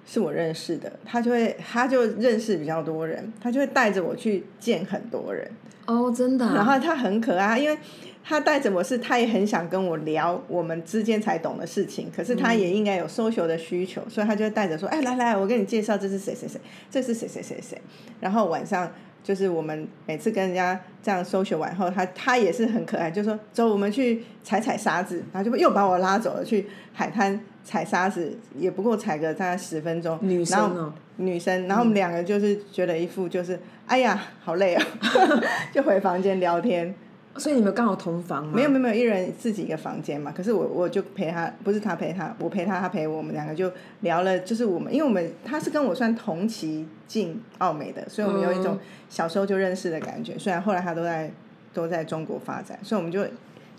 [0.05, 5.49] 是我认识的，他就会他就认识比较多人，他就会带着我去见很多人。
[5.85, 7.77] 哦，真的啊、然后他很可爱，因为
[8.23, 17.81] 他带着我是，他也很想跟我聊我们之间才懂的事情，可是他也应该有 social 的需求，所以他就会带着说，哎，来来，我跟你介绍，这是谁谁谁，这是谁谁谁谁。
[18.19, 18.91] 然后晚上
[19.27, 30.17] 就是我们每次跟人家这样 social 完后，他他也是很可爱，就说走，我们去踩踩沙子，然后就又把我拉走了去海滩踩沙子，也不过踩个大概十分钟。
[30.21, 34.81] 女生然后哦，女生，然后我们两个就是觉得一副就是，哎呀，好累哦，
[35.75, 36.95] 就回房间聊天。
[37.39, 38.53] 所以你们刚好同房吗？
[38.55, 40.33] 没有没有没有，一人自己一个房间嘛。
[40.35, 43.71] 可是我我就陪他，不是他陪他，我陪他，他陪我，我们两个就
[44.01, 50.37] 聊了，就是我们，因为我们他是跟我算同期进澳美的，所以我们有一种小时候就认识的感觉。
[50.37, 51.31] 虽然后来他都在
[51.73, 53.25] 都在中国发展，所以我们就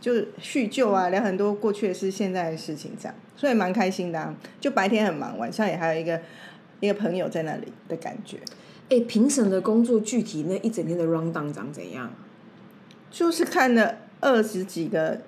[0.01, 4.35] 就叙旧啊，聊很多过去的事、现在的事情，这样，所以蛮开心的啊。
[4.61, 6.21] 就白天很忙，晚上也还有一个
[6.81, 8.39] 一个朋友在那里的感觉。
[8.89, 12.11] 哎，评审的工作具体那一整天的 round down 长怎样？
[13.11, 15.19] 就是看了二十几个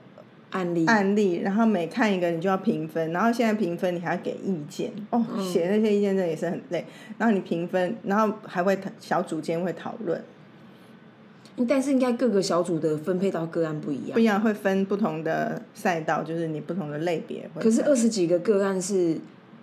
[0.50, 6.84] 案例案例，然后每看一个你就要评分，然后现在评分你还要给意见哦，写那些意见真的也是很累。
[7.18, 10.20] 然后你评分，然后还会讨小组间会讨论，
[11.68, 14.18] 但是应该各个小组的分配到个案不一样不。
[14.18, 17.48] 一样会分不同的赛道，就是你不同的类别。
[17.60, 19.18] 可是二十几个个案是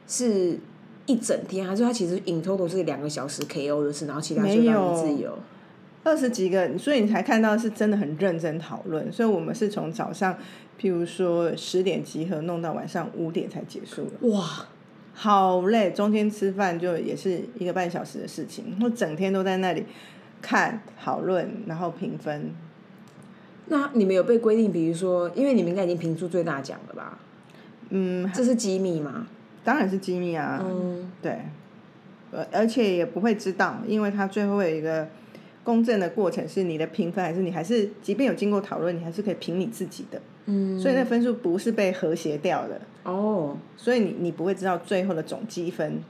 [0.08, 0.58] 是
[1.06, 5.38] 一整天，还是它其实 in total 是两个小时 KO 的事，然后其他就让你自由。
[6.08, 9.12] 二十几个，所以你才看到是真的很认真讨论。
[9.12, 10.34] 所以我们是从早上，
[10.80, 14.30] 譬如说十点集合，弄到晚上五点才结束了。
[14.30, 14.66] 哇，
[15.14, 19.86] 好累，中间吃饭就也是一个半小时的事情，我整天都在那里
[20.42, 22.52] 看讨论，然后评分。
[23.66, 27.20] 那你们有被规定，比如说，因为你们应该已经评出最大奖了吧？
[27.90, 29.28] 嗯，这是机密吗？
[29.66, 31.42] 当然是机密啊，嗯，对，
[32.32, 35.06] 而而且也不会知道，因为他最后有一个
[35.68, 46.02] 公正的过程，是你的评分还是你还是，即便有经过讨论，你还是可以评你自己的，嗯，所以那分数不是被和谐掉的，哦，所以你你不会知道最后的总积分。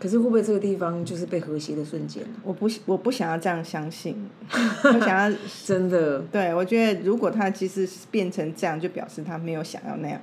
[0.00, 2.24] 可是会不会这个地方就是被和谐的瞬间？
[2.42, 4.16] 我不我不想要这样相信，
[4.50, 10.20] 我想要 真的，对，我觉得如果他其实变成这样，就表示他没有想要那样。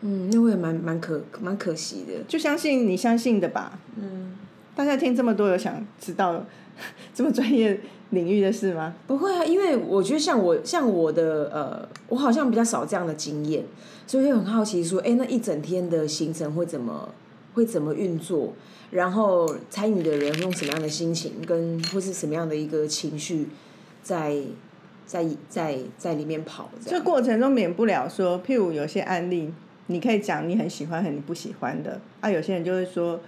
[0.00, 2.24] 嗯，那会蛮蛮可蛮可惜的。
[2.26, 3.78] 就相信你相信的吧。
[3.96, 4.36] 嗯，
[4.74, 6.44] 大家听这么多，有想知道
[7.14, 7.78] 这么专业
[8.10, 8.94] 领域的事吗？
[9.06, 13.64] 不会啊，因为我觉得像我像我的呃，我好像比较少这样的经验，
[14.06, 17.08] 所以就很好奇说，哎，那一整天的行程会怎么
[17.54, 18.52] 会怎么运作？
[18.90, 23.48] 然后参与的人用什么样的心情，跟或是什么样的一个情绪
[24.04, 24.36] 在
[25.04, 26.70] 在在在里面跑？
[26.84, 29.52] 这这过程中免不了说，譬如有些案例，
[29.88, 33.18] 你可以讲你很喜欢和你不喜欢的，啊，有些人就会说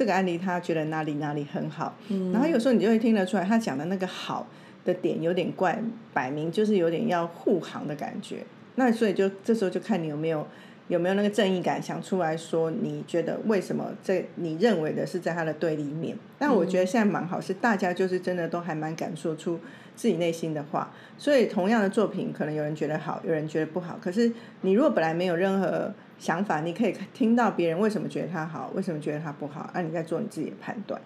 [0.00, 4.46] 这个案例他觉得哪里哪里很好，嗯然后有时候你就会听得出来，他讲的那个好
[4.82, 5.78] 的点有点怪，
[6.14, 8.38] 摆明就是有点要护航的感觉。
[8.76, 10.46] 那所以就这时候就看你有没有
[10.88, 16.16] 有没有那个正义感，想出来说你觉得为什么这你认为的是在他的对立面。
[16.38, 19.60] 但我觉得现在蛮好，是大家就是真的都还蛮敢说出
[20.00, 20.90] 自己内心的话。
[21.18, 23.98] 所以同样的作品，可能有人觉得好，有人觉得不好。
[24.00, 24.32] 可是
[24.62, 30.98] 你如果本来没有任何想法，你可以听到别人为什么觉得他好，为什么觉得他不好，那、你再做你自己的判断。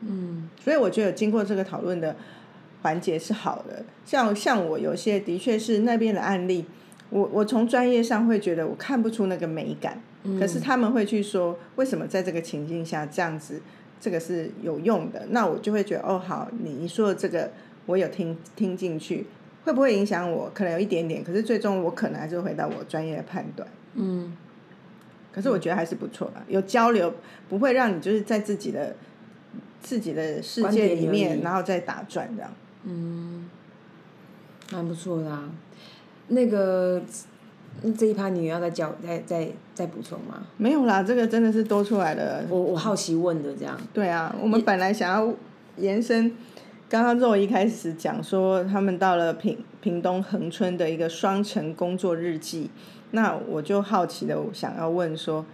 [0.00, 2.14] 嗯所以我觉得经过这个讨论的
[2.82, 3.84] 环节是好的。
[4.04, 6.64] 像像我有些的确是那边的案例，
[7.10, 10.00] 我我从专业上会觉得我看不出那个美感，
[10.38, 13.60] 可是他们会去说为什么在这个情境下这样子，
[13.98, 17.50] 这个是有用的，那我就会觉得哦好，你你说的这个
[17.86, 19.26] 我有听听进去，
[19.64, 20.50] 会不会影响我？
[20.52, 23.66] 可能有一点点，可是最终我可能还是回到我专业的判断。
[23.94, 24.36] 嗯
[25.32, 27.12] 可是我觉得还是不错吧，有交流
[27.48, 28.96] 不会让你就是在自己的
[29.80, 32.50] 自己的世界里面，然后再打转这样。
[32.84, 33.48] 嗯
[34.72, 35.48] 蛮不错的啊。
[36.28, 37.02] 那个
[37.96, 40.46] 这一趴你要再教再再再补充吗？
[40.56, 42.44] 没有啦，这个真的是多出来的。
[42.48, 43.78] 我我好奇问的这样。
[43.92, 45.32] 对啊，我们本来想要
[45.76, 46.32] 延伸，
[46.88, 52.70] 刚刚肉一开始讲说他们到了屏屏东恒春的一个双城工作日记，
[53.10, 55.44] 那我就好奇的想要问说，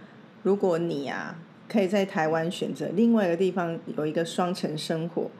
[0.43, 1.35] 如果你啊
[1.67, 5.31] 可以在台湾选择另外一个地方有一个双城生活，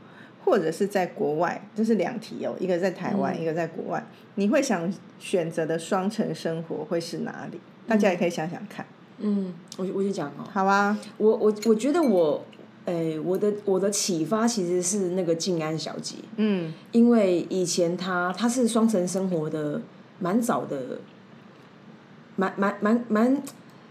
[0.43, 4.03] 或者是在国外，这是两题哦，一个在台湾，一个在国外，
[4.33, 7.59] 你会想选择的双城生活会是哪里？
[7.85, 8.83] 大家也可以想想看，
[9.19, 12.43] 嗯，我我就讲哦，好啊，我我我觉得我，
[12.85, 19.81] 诶、我的我的启发其实是那个静安小姐，嗯因为以前她她是双城生活的
[20.19, 20.99] 蛮早的，
[22.35, 23.41] 蛮蛮蛮蛮，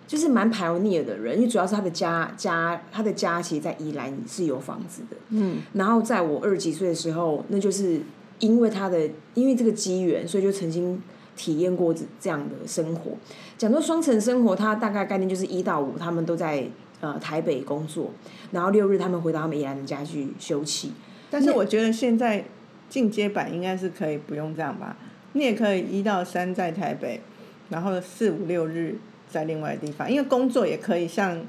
[0.06, 8.02] 就是蛮 pioneer 的人，因为主要是她的家家她的家其实在宜兰是有房子的，嗯然后在我二十几岁的时候，那就是
[8.40, 11.00] 因为他的因为这个机缘，所以就曾经
[11.36, 13.12] 体验过这这样的生活。
[13.56, 16.68] 讲到双层生活，它大概概念就是一到五他们都在
[17.02, 18.10] 呃台北工作，
[18.52, 20.88] 然后六日他们回到他们宜兰的家去休憩。
[21.30, 22.44] 但是我觉得现在
[22.88, 24.96] 进阶版应该是可以不用这样吧，
[25.32, 27.20] 你也可以一到三在台北，
[27.68, 28.96] 然后四五六日
[29.28, 31.40] 在另外的地方，因为工作也可以像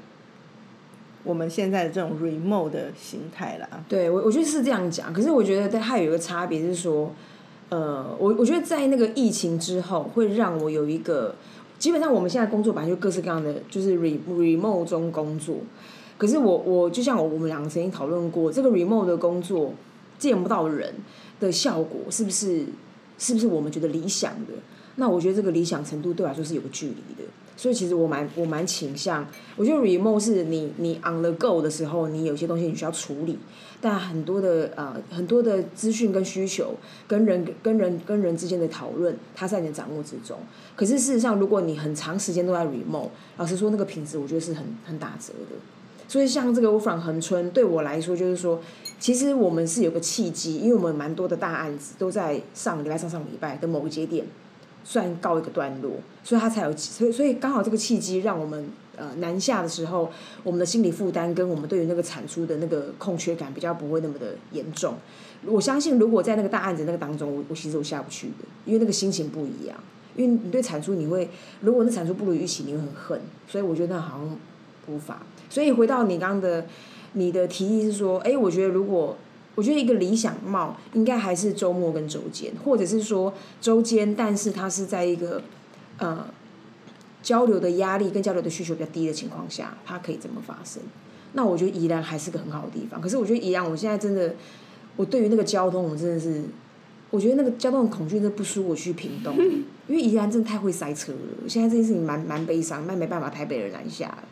[1.22, 3.68] 我们现在的这种 remote 的形态啦。
[3.88, 5.12] 对我，我觉得是这样讲。
[5.12, 7.12] 可是我觉得它有一个差别是说，
[7.68, 11.34] 呃，我我觉得在那个疫情之后，会让我有一个，
[11.78, 15.56] 基本上我们现在工作本来就各式各样的，就是 re remote 中工作。
[16.16, 19.74] 可是我我就像我我们两个曾经讨论过，这个 remote 的工作
[20.18, 20.94] 见不到人
[21.40, 22.64] 的效果是不是
[23.18, 24.52] 是不是我们觉得理想的？
[24.96, 27.28] 那我觉得这个理想程度对我来说是有个距离的。
[27.56, 33.38] 所以其实我蛮我蛮倾向，我觉得 remote 是你你 on the go 的时候，你有些东西你需要处理，
[33.80, 36.74] 但很多的呃很多的资讯跟需求，
[37.06, 40.38] 跟人跟人跟人之间的讨论，它在你的掌握之中。
[40.74, 45.56] 可是事实上，如果你很长时间都在 remote，老实说，那个品质我觉得是很很打折的。
[46.06, 48.60] 所以像这个我返恒春对我来说，就是说，
[49.00, 54.26] 其实我们是有个契机，因为我们蛮多的大案子都在上个礼拜、上上个礼拜的某个节点
[54.84, 55.92] 算告一个段落，
[56.22, 60.10] 所以他才有，所以所以刚好这个契机让我们呃南下的时候，
[60.42, 64.94] 我们的心理负担跟我们对于那个产出的那个空缺感比较不会那么的严重。
[65.46, 69.76] 我相信如果在那个大案子那个当中，我我其实我下不去的，因为那个心情不一样。
[70.16, 71.28] 因为你对产出你会，
[71.60, 74.38] 如果那产出不如预期，你会很恨，所以我觉得那好像
[74.86, 75.20] 无法。
[75.50, 76.64] 所以回到你刚刚的，
[77.14, 79.16] 你的提议是说，哎，我觉得如果
[79.54, 85.42] 我觉得一个理想帽应该还是周末跟周间，或者是说周间，但是它是在一个
[85.98, 86.26] 呃
[87.22, 90.82] 交流的压力跟交流的需求比较低的情况下，它可以怎么发生？
[91.34, 93.00] 那我觉得宜兰还是个很好的地方。
[93.00, 94.34] 可是我觉得宜兰，我现在真的，
[94.96, 96.42] 我对于那个交通，我真的是，
[97.10, 99.36] 我觉得那个交通的恐惧，真的不输我去屏东，
[99.88, 101.48] 因为宜兰真的太会塞车了。
[101.48, 104.24] 现在这件事情蛮蛮悲伤，那没办法，台北人南下了。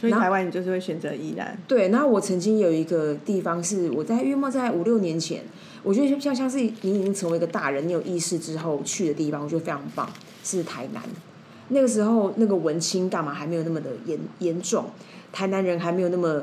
[0.00, 1.58] 所以台湾你就是会选择宜兰。
[1.66, 5.42] 对，然后我曾经有一个地方是我在约莫在五六年前，
[5.82, 10.08] 我觉得像像是你已经成为一个大人，你有意识之后去的地方，我觉得非常棒，
[10.44, 11.02] 是台南。
[11.70, 14.86] 那个时候那个文青干嘛还没有那么的严严重，
[15.32, 16.42] 台南人还没有那么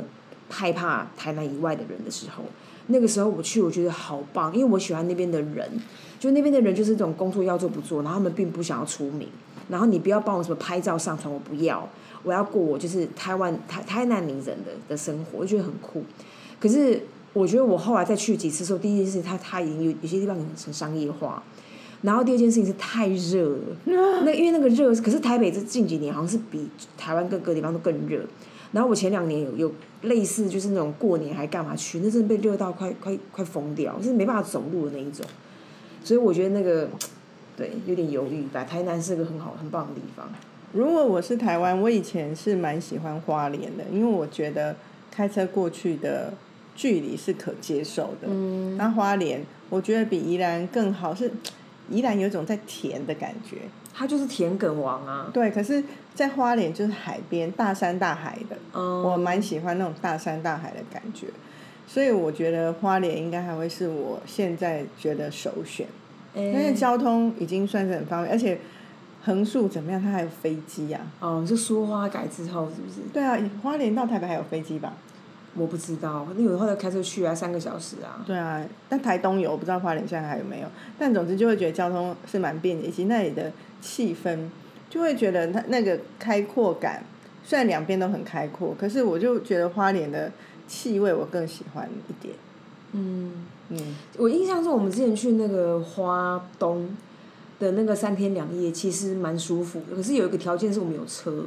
[0.50, 2.44] 害怕台南以外的人的时候，
[2.88, 5.68] 那个时候我去，我觉得好棒，因为我喜欢那边的人，
[6.20, 9.28] 就那边的人就是这种工作要做不做，然后他们并不想要出名，
[9.70, 11.89] 然后你不要帮我什么拍照上传，我不要，
[12.25, 16.03] 我要过我就是台湾台台南名人的的生活，我觉得很酷。
[16.59, 17.01] 可是
[17.33, 21.43] 我觉得我后来再去几次的时候，第一件事它它已经有有些地方很商业化，
[22.01, 28.21] 然后第二件事情是太热了，那因为那个热，可是台北这近几年好像是比台湾各个地方都更热。
[28.71, 35.25] 然后我前两年有有类似就是那种过年还干嘛去，那真的被热到快快快疯掉，就是没办法走路的那一种。
[36.03, 36.89] 所以我觉得那个
[37.55, 38.65] 对有点犹豫吧。
[38.65, 40.27] 台南是个很好很棒的地方。
[40.75, 44.75] 如果我是台湾，我以前是蛮喜欢花莲的，因为我觉得
[45.09, 46.33] 开车过去的
[46.75, 48.27] 距离是可接受的。
[48.27, 51.31] 嗯，那花莲我觉得比宜兰更好，是
[51.89, 53.59] 宜兰有一种在甜的感觉。
[53.93, 55.29] 它就是田埂王啊。
[55.33, 55.81] 对，可是，
[56.13, 61.27] 在花莲就是海边，大山大海的，嗯，我蛮喜欢那种大山大海的感觉。
[61.88, 65.88] 所以我觉得花莲应该还会是我现在觉得首选，
[66.35, 68.59] 因为哎交通已经算是很方便，而且
[69.25, 71.01] 横竖怎么样，它还有飞机啊。
[71.19, 73.01] 哦，是说苏花改之后是不是？
[73.11, 74.93] 对啊，花莲到台北还有飞机吧？
[75.55, 78.23] 我不知道，你有后来开车去啊，三个小时啊。
[78.27, 80.67] 对啊，但台东有，我不知道花莲现在还有没有。
[80.99, 84.49] 但总之就会觉得交通是蛮便捷，以及那里的气氛，
[84.89, 87.03] 就会觉得它那个开阔感，
[87.43, 90.31] 虽然两边都很开阔，可是我就觉得花莲的
[90.67, 92.35] 气味我更喜欢一点。
[92.91, 96.89] 嗯，嗯，我印象中我们之前去那个花东
[97.60, 99.96] 的那个三天两夜，其实蛮舒服的。
[99.96, 101.46] 可是有一个条件是我们有车，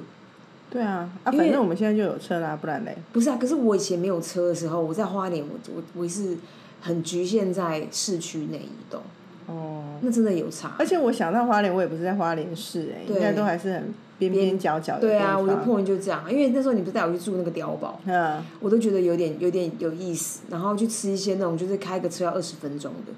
[0.70, 2.96] 对啊，啊，反正我们现在就有车啦，不然嘞。
[3.12, 3.36] 不是啊？
[3.40, 6.36] 可是我以前没有车的时候，我在花莲，我我我是
[6.80, 9.02] 很局限在市区内移动，
[9.46, 10.74] 哦，那真的有差。
[10.78, 23.12] 而且我想到花莲，我也不是在花莲市哎、对应该都还是很边边角角的对啊，我的地方 point 就这样，因为那时候你不是带我去住那个碉堡， 嗯，我都觉得有点有点有意思，然后去吃一些那种就是开个车要二十分钟的。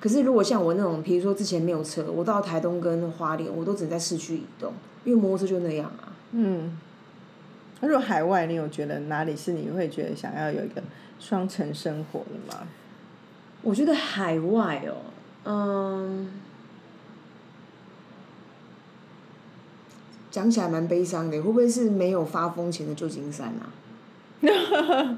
[0.00, 4.72] 可是如果像我那种，比如说之前没有车，我到台东跟花莲，我都只能在市区移动，
[5.04, 6.12] 因为摩托车就那样啊。
[6.32, 6.78] 嗯，
[7.80, 10.82] 那如果海外，你有觉得哪里是你会觉得想要有一个
[11.18, 12.66] 双城生活的吗？
[13.62, 14.96] 我觉得海外哦，
[15.44, 16.30] 嗯，
[20.30, 23.72] 讲起来蛮悲伤的，会不会是没有发疯前的旧金山啊？
[24.42, 24.54] 因为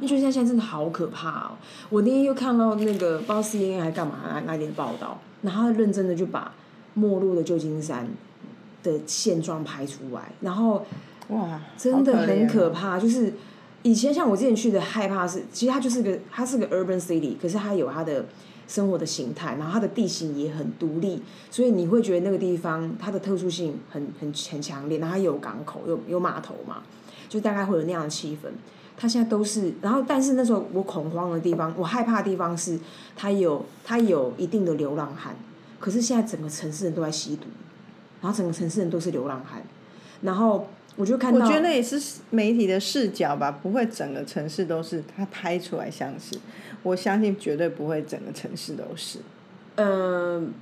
[0.02, 1.50] 旧金山现在真的好可怕哦！
[1.90, 6.54] 我那天又看到那个不知道 CNN 还干嘛哪哪里的报道，然后他认真的就把
[6.94, 8.08] 没落的旧金山
[8.82, 10.86] 的现状拍出来，然后
[11.28, 12.92] 哇，真的很可怕。
[12.92, 13.34] 怕，就是
[13.82, 18.24] 以前像我之前去的害怕是，其实它就是个它是个 urban city，可是它有它的
[18.68, 26.82] 生活的形态，然后它的地形也很独立，所以你会觉得那个地方它的特殊性很很很强烈，然后它有港口有有码头嘛，
[27.28, 28.48] 就大概会有那样的气氛。
[29.00, 32.76] 它现在都是，然后但是那时候我恐慌的地方，我害怕的地方是
[33.14, 35.36] 他有他有一定的流浪汉，
[35.78, 37.44] 可是现在整个城市人都在吸毒，
[38.20, 39.62] 然后整个城市人都是流浪汉，
[40.22, 46.36] 然后我就看到，我觉得那也是媒体的视角吧，不会整个城市都是他拍出来像是，
[46.82, 49.20] 我相信绝对不会整个城市都是，
[49.76, 50.52] 嗯，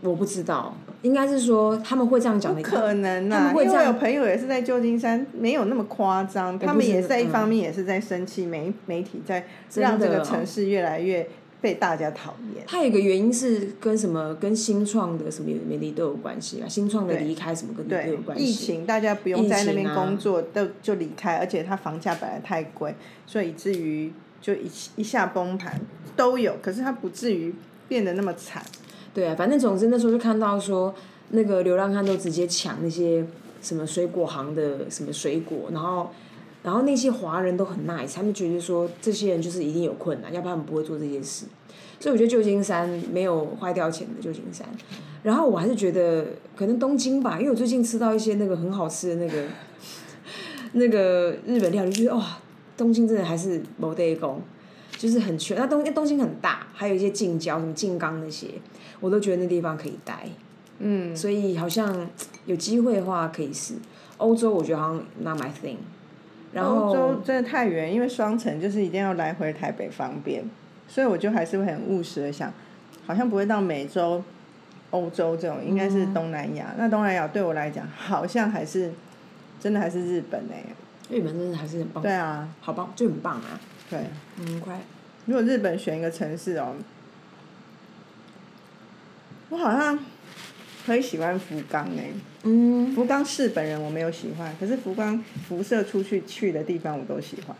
[0.00, 11.28] 我不知道，应该是说他们会这样讲可能他呐、们会这样因为我有朋友也是在旧金山，没有那么夸张，他们也在一嗯方面也是在生气媒媒体在让这个哦城市越来越
[11.60, 12.64] 被大家讨厌。
[12.66, 18.44] 它有一个原因是跟什么跟新创的什么媒体都有关系啊，新创的离开什么跟都对有关系。
[18.44, 22.94] 疫情，大家不用在那边工作，都就离开，而且它房价本来太贵，
[23.26, 25.80] 所以以至于就一一下崩盘
[26.14, 27.52] 都有，可是它不至于
[27.88, 28.62] 变得那么惨。
[29.18, 30.94] 对啊，反正总之那时候就看到说，
[31.30, 33.26] 那个流浪汉都直接抢那些
[33.60, 36.08] 什么水果行的什么水果，然后
[36.62, 41.46] 然后那些华人都很 nice，他们觉得说这些人就是一定有困难，要不然他们不会做这些事。
[41.98, 44.64] 所以我觉得旧金山没有坏掉钱的旧金山，
[45.24, 49.42] 然后我还是觉得可能东京吧，因为我最近吃到一些那个很好吃的那个
[50.74, 52.38] 那个日本料理，就觉得哇，
[52.76, 54.40] 东京真的还是某地工，
[54.96, 55.58] 就是很全。
[55.58, 58.46] 那东东京很大，还有一些近郊什么静冈那些，
[59.00, 60.26] 我都觉得那地方可以待。
[60.78, 62.08] 嗯，所以好像
[62.46, 63.74] 有机会的话可以试。
[64.18, 65.76] 欧洲我觉得好像 not my thing。
[66.52, 70.42] 然欧洲后真的太远，因为双城就是一定要来回台北方便，
[70.88, 72.52] 所以我就还是会很务实的想，
[73.06, 74.22] 好像不会到美洲、
[74.90, 76.74] 欧洲这种，应该是东南亚。
[76.78, 78.90] 那东南亚对我来讲，好像还是
[79.60, 80.64] 真的还是日本哎、
[81.10, 83.60] 日本真的还是很棒，对啊，好棒，就很棒啊。
[83.90, 84.00] 对。
[84.38, 84.80] 嗯，快。
[85.26, 86.74] 如果日本选一个城市哦，
[89.50, 89.98] 我好像
[90.86, 97.56] 很喜欢福冈哎、嗯，福冈市本人我没有喜欢，可是福冈辐射出去去的地方我都喜欢。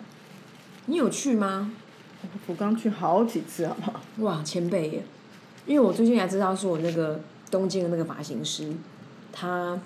[0.87, 1.72] 你有去吗？
[2.46, 4.01] 福冈去好几次，好不好？
[4.18, 5.03] 哇，前辈耶！
[5.66, 7.20] 因为我最近才知道，是我那个
[7.51, 8.72] 东京的那个发型师，
[9.33, 9.79] 他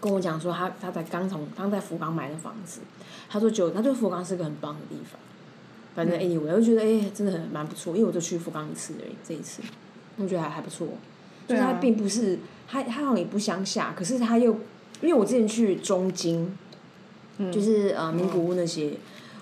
[0.00, 2.80] 跟我讲说他他在刚从刚在福冈买的房子，
[3.28, 5.20] 他说就，他说福冈是个很棒的地方。
[5.94, 9.62] 反正 anyway，我就觉得哎、真的很蛮不错，因为我就去福冈一次而已，这一次，
[10.16, 10.88] 我觉得还还不错。
[11.48, 14.52] 就是它并不是，它它好像也不乡下，可是它又，
[15.00, 16.56] 因为我之前去中京，
[17.38, 18.94] 嗯就是呃名古屋那些，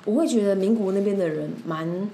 [0.04, 2.10] 我会觉得名古屋那边的人蛮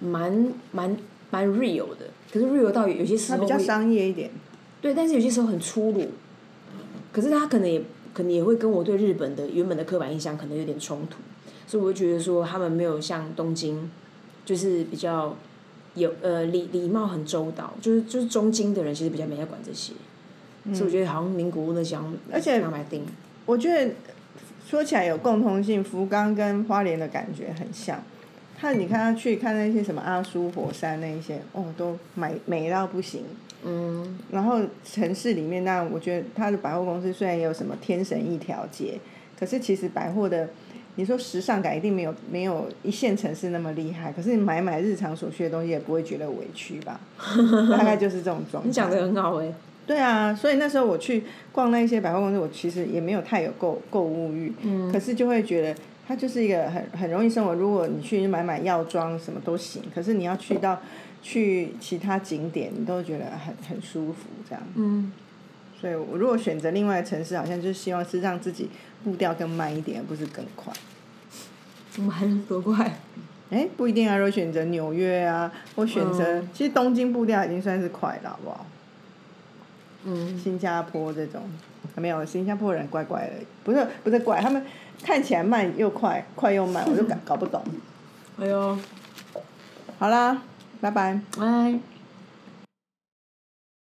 [0.00, 0.96] 蛮蛮
[1.30, 4.30] 蛮 real 的，可是 real 到有些时它比较候商业一点。
[4.80, 6.10] 对，但是有些时候很粗鲁，
[7.12, 7.82] 可是他可能也
[8.12, 11.16] 可能也会跟我对日本的原本的刻板印象可能有点冲突，
[11.66, 13.90] 所以我会觉得说他们没有像东京，
[14.44, 15.36] 就是比较
[15.94, 19.92] 有呃礼礼貌很周到，就是就是中京的人其实比较没在管这些，
[20.72, 21.96] 所以我觉得好像名古屋那些
[22.32, 23.04] 而且拿来定，
[23.46, 23.92] 我觉得
[24.66, 28.02] 说起来有共通性，福冈跟花莲的感觉很像。
[28.56, 33.24] 他你看他去看那些什么阿苏火山那一些，哦，都美美到不行。
[33.66, 38.98] 嗯，然后城市里面，那我觉得他的百货公司虽然也有什么天神一条街，
[39.38, 40.48] 可是其实百货的，
[40.96, 44.12] 你说时尚感一定没有没有一线城市那么厉害。
[44.12, 47.00] 可是你买买日常所需的东西也不会觉得委屈吧？
[47.70, 48.66] 大概就是这种状态。
[48.68, 49.52] 你讲的很好哎、
[49.86, 57.54] 对啊，所以那时候我去逛那些百货公司，我其实也没有太有购购物欲，嗯可是就会觉得它就是一个很很容易生活。
[57.54, 60.80] 如果你去买买药妆什么都行，可是你要去到
[61.22, 64.62] 去其他景点，你都觉得很很舒服这样。
[64.76, 65.12] 嗯，
[65.84, 68.70] 所以我如果选择另外的城市，好像就是希望是让自己
[69.04, 70.72] 步调更慢一点，而不是更快。
[71.90, 72.96] 怎么还能多快？
[73.50, 78.64] 哎，不一定啊，如果选择纽约啊，或选择、嗯其实东京步调已经算是快了，好不好？
[80.04, 81.42] 嗯，新加坡这种，
[81.96, 83.32] 没有新加坡人怪怪的，
[83.62, 84.64] 不是不是怪，他们
[85.02, 87.62] 看起来慢又快，快又慢，我就搞 搞不懂。
[88.38, 88.78] 哎呦，
[89.98, 90.40] 好啦，
[90.80, 91.20] 拜拜。
[91.38, 91.78] 哎。